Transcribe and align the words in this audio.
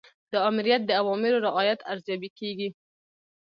د 0.31 0.33
آمریت 0.49 0.81
د 0.85 0.91
اوامرو 1.01 1.43
رعایت 1.47 1.79
ارزیابي 1.91 2.29
کیږي. 2.39 2.69